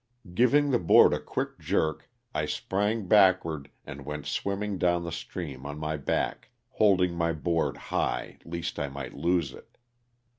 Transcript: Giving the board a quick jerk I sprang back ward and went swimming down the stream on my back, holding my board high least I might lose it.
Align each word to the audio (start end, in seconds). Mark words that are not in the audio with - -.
Giving 0.33 0.71
the 0.71 0.79
board 0.79 1.13
a 1.13 1.19
quick 1.19 1.59
jerk 1.59 2.09
I 2.33 2.47
sprang 2.47 3.05
back 3.07 3.45
ward 3.45 3.69
and 3.85 4.03
went 4.03 4.25
swimming 4.25 4.79
down 4.79 5.03
the 5.03 5.11
stream 5.11 5.63
on 5.63 5.77
my 5.77 5.95
back, 5.95 6.49
holding 6.71 7.13
my 7.13 7.33
board 7.33 7.77
high 7.77 8.39
least 8.43 8.79
I 8.79 8.87
might 8.89 9.13
lose 9.13 9.53
it. 9.53 9.77